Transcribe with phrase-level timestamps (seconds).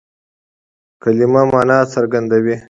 [1.01, 2.55] کلیمه مانا څرګندوي.